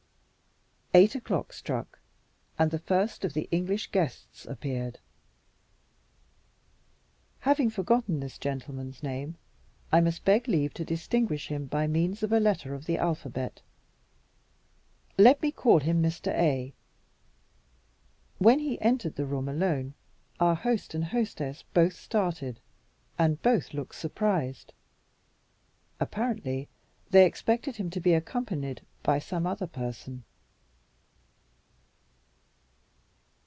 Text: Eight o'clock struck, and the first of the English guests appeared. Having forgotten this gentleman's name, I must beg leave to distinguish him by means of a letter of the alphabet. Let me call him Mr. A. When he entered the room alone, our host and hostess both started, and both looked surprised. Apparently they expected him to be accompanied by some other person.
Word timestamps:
Eight 0.93 1.15
o'clock 1.15 1.53
struck, 1.53 1.99
and 2.59 2.69
the 2.69 2.77
first 2.77 3.23
of 3.23 3.31
the 3.31 3.47
English 3.49 3.91
guests 3.91 4.45
appeared. 4.45 4.99
Having 7.39 7.69
forgotten 7.69 8.19
this 8.19 8.37
gentleman's 8.37 9.01
name, 9.01 9.37
I 9.89 10.01
must 10.01 10.25
beg 10.25 10.49
leave 10.49 10.73
to 10.73 10.83
distinguish 10.83 11.47
him 11.47 11.65
by 11.65 11.87
means 11.87 12.23
of 12.23 12.33
a 12.33 12.41
letter 12.41 12.73
of 12.73 12.87
the 12.87 12.97
alphabet. 12.97 13.61
Let 15.17 15.41
me 15.41 15.49
call 15.49 15.79
him 15.79 16.03
Mr. 16.03 16.29
A. 16.33 16.73
When 18.39 18.59
he 18.59 18.77
entered 18.81 19.15
the 19.15 19.25
room 19.25 19.47
alone, 19.47 19.93
our 20.41 20.55
host 20.55 20.93
and 20.93 21.05
hostess 21.05 21.63
both 21.73 21.95
started, 21.95 22.59
and 23.17 23.41
both 23.41 23.73
looked 23.73 23.95
surprised. 23.95 24.73
Apparently 26.01 26.67
they 27.11 27.25
expected 27.25 27.77
him 27.77 27.89
to 27.91 28.01
be 28.01 28.13
accompanied 28.13 28.81
by 29.03 29.19
some 29.19 29.47
other 29.47 29.67
person. 29.67 30.25